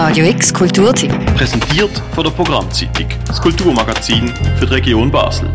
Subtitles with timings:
[0.00, 1.10] Radio X Kulturtipp.
[1.34, 5.50] Präsentiert von der Programmzeitung, das Kulturmagazin für die Region Basel.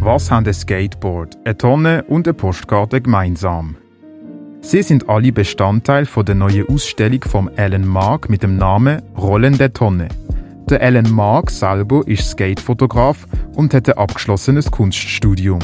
[0.00, 3.76] Was haben ein Skateboard, eine Tonne und eine Postkarte gemeinsam?
[4.62, 9.70] Sie sind alle Bestandteil von der neuen Ausstellung vom Alan Mark mit dem Namen Rollende
[9.70, 10.08] Tonne.
[10.70, 13.26] Der Alan Mark selber ist Skatefotograf
[13.56, 15.58] und hat ein abgeschlossenes Kunststudium.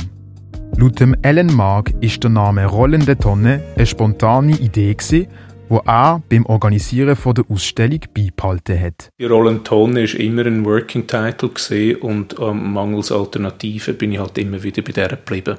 [0.77, 5.29] Laut dem Alan Mark ist der Name Rollende Tonne eine spontane Idee gewesen,
[5.71, 9.09] wo er beim Organisieren von der Ausstellung beibehalten hat.
[9.19, 11.51] Die Rollende Tonne ist immer ein Working Title
[12.01, 15.59] und ähm, mangels Alternativen bin ich halt immer wieder bei der geblieben.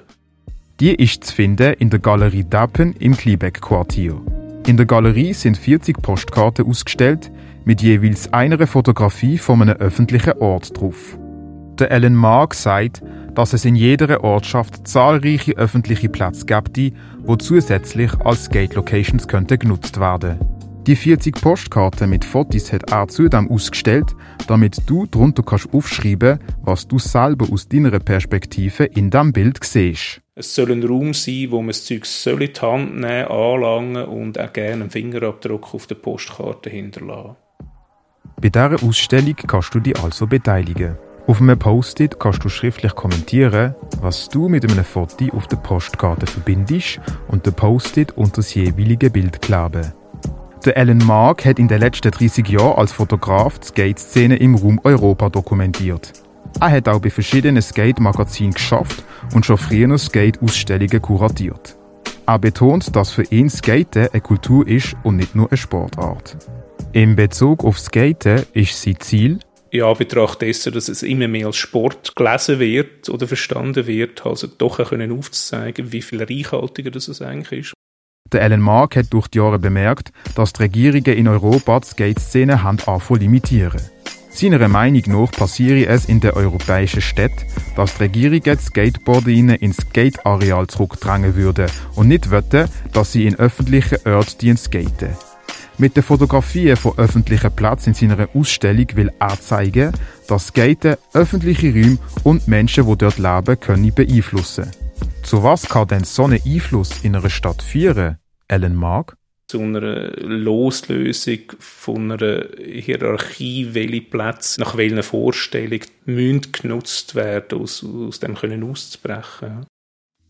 [0.79, 4.19] Die ist zu finden in der Galerie Dappen im Kliebeck-Quartier.
[4.67, 7.31] In der Galerie sind 40 Postkarten ausgestellt,
[7.63, 11.17] mit jeweils einer Fotografie von einem öffentlichen Ort drauf.
[11.81, 13.01] Der Alan Mark sagt,
[13.33, 16.93] dass es in jeder Ortschaft zahlreiche öffentliche Plätze gibt, die
[17.39, 20.37] zusätzlich als Skate-Locations könnten genutzt werden.
[20.85, 26.87] Die 40 Postkarten mit Fotos hat er zudem ausgestellt, damit du darunter kannst aufschreiben, was
[26.87, 30.21] du selber aus deiner Perspektive in diesem Bild siehst.
[30.35, 34.05] Es soll ein Raum sein, wo man das Zeug soll in die Hand nehmen, anlangen
[34.05, 37.37] und auch gerne einen Fingerabdruck auf der Postkarte hinterlassen.
[38.39, 40.95] Bei dieser Ausstellung kannst du dich also beteiligen.
[41.31, 46.27] Auf einem Post-it kannst du schriftlich kommentieren, was du mit einem Foto auf der Postkarte
[46.27, 49.93] verbindest und den Post-it unter das jeweilige Bild kleben.
[50.65, 54.81] Der Alan Mark hat in den letzten 30 Jahren als Fotograf die Skate-Szene im Raum
[54.83, 56.11] Europa dokumentiert.
[56.59, 61.77] Er hat auch bei verschiedenen Skate-Magazinen geschafft und schon früher Skate-Ausstellungen kuratiert.
[62.27, 66.35] Er betont, dass für ihn Skaten eine Kultur ist und nicht nur eine Sportart.
[66.91, 69.39] In Bezug auf Skaten ist sein Ziel,
[69.71, 74.47] in Anbetracht dessen, dass es immer mehr als Sport gelesen wird oder verstanden wird, also
[74.47, 77.73] doch können aufzuzeigen, wie viel reichhaltiger das eigentlich ist.
[78.33, 82.63] Der Alan Mark hat durch die Jahre bemerkt, dass die Regierungen in Europa die Skate-Szene
[82.63, 82.79] haben
[83.17, 83.81] limitieren.
[84.29, 87.45] Seiner Meinung nach passiere es in den europäischen Städten,
[87.75, 93.35] dass die Regierungen die Skateboarderinnen ins Skate-Areal zurückdrängen würden und nicht wollten, dass sie in
[93.35, 95.17] öffentlichen Orten skaten.
[95.81, 99.91] Mit den Fotografien von öffentlichen Plätzen in seiner Ausstellung will er zeigen,
[100.27, 104.69] dass Skaten öffentliche Räume und Menschen, die dort leben, können beeinflussen.
[105.23, 108.19] Zu was kann denn so ein Einfluss in einer Stadt führen?
[108.47, 109.17] Ellen Mark?
[109.47, 117.83] zu einer Loslösung von einer Hierarchie, welche Plätze nach welchen Vorstellungen müssen genutzt werden, aus,
[117.83, 119.65] aus dem können auszubrechen.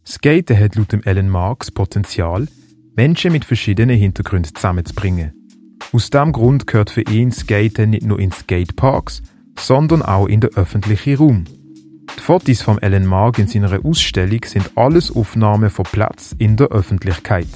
[0.08, 2.48] Skaten hat laut dem Ellen Marx Potenzial,
[2.96, 5.41] Menschen mit verschiedenen Hintergründen zusammenzubringen.
[5.94, 9.22] Aus diesem Grund gehört für ihn Skaten nicht nur in Skateparks,
[9.60, 11.44] sondern auch in den öffentlichen Raum.
[12.18, 16.68] Die Fotos von Ellen Mark in seiner Ausstellung sind alles Aufnahmen von Platz in der
[16.68, 17.48] Öffentlichkeit.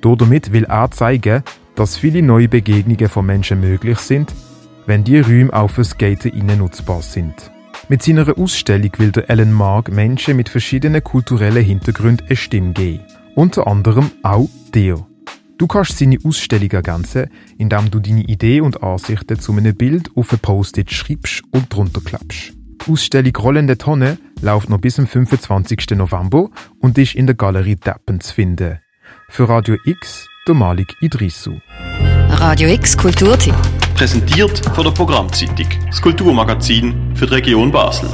[0.00, 1.42] Damit will er zeigen,
[1.74, 4.32] dass viele neue Begegnungen von Menschen möglich sind,
[4.86, 7.50] wenn die Räume auch für Skaten innen nutzbar sind.
[7.88, 13.00] Mit seiner Ausstellung will der Alan Mark Menschen mit verschiedenen kulturellen Hintergründen eine Stimme geben.
[13.34, 15.04] Unter anderem auch dir.
[15.58, 20.32] Du kannst seine Ausstellung ergänzen, indem du deine Ideen und Ansichten zu einem Bild auf
[20.32, 22.52] ein Post-it schreibst und drunter klappst.
[22.86, 25.90] Die Ausstellung Rollende Tonne läuft noch bis zum 25.
[25.96, 26.50] November
[26.80, 28.80] und ist in der Galerie Deppen zu finden.
[29.30, 31.58] Für Radio X, der Malik Idrissou.
[32.28, 33.54] Radio X Kulturtipp.
[33.94, 38.10] Präsentiert von der Programmzeitung, das Kulturmagazin für die Region Basel.